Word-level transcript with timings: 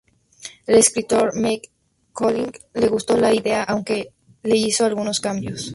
Al 0.67 0.73
escritor 0.77 1.33
Mike 1.35 1.69
Scully 2.09 2.47
le 2.73 2.87
gustó 2.87 3.17
la 3.17 3.35
idea 3.35 3.61
aunque 3.61 4.11
le 4.41 4.57
hizo 4.57 4.83
algunos 4.85 5.19
cambios. 5.19 5.69